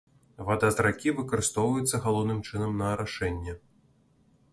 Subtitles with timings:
[0.45, 3.53] Вада з ракі выкарыстоўваецца галоўным чынам на арашэнне.